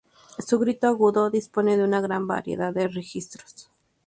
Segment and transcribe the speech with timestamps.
[0.39, 3.69] Su grito agudo dispone de una gran variedad de registros.